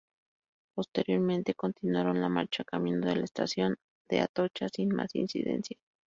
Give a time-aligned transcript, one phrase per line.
[0.73, 3.77] Posteriormente continuaron la marcha camino de la estación
[4.09, 5.79] de Atocha sin más incidencias.